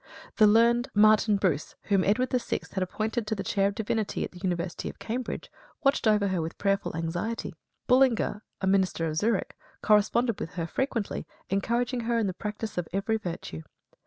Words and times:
The 0.37 0.47
learned 0.47 0.89
Martin 0.95 1.37
Bruce, 1.37 1.75
whom 1.83 2.03
Edward 2.03 2.31
VI. 2.31 2.61
had 2.71 2.81
appointed 2.81 3.27
to 3.27 3.35
the 3.35 3.43
chair 3.43 3.67
of 3.67 3.75
divinity 3.75 4.23
at 4.23 4.31
the 4.31 4.39
University 4.39 4.89
of 4.89 4.97
Cambridge, 4.97 5.51
watched 5.83 6.07
over 6.07 6.29
her 6.29 6.41
with 6.41 6.57
prayerful 6.57 6.97
anxiety. 6.97 7.53
Bullinger, 7.85 8.41
a 8.61 8.65
minister 8.65 9.05
of 9.05 9.17
Zurich, 9.17 9.55
corresponded 9.83 10.39
with 10.39 10.53
her 10.53 10.65
frequently, 10.65 11.27
encouraging 11.51 11.99
her 11.99 12.17
in 12.17 12.25
the 12.25 12.33
practice 12.33 12.79
of 12.79 12.87
every 12.91 13.17
virtue. 13.17 13.61